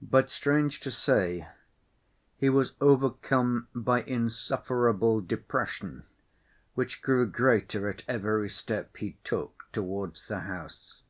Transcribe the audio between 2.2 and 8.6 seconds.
he was overcome by insufferable depression, which grew greater at every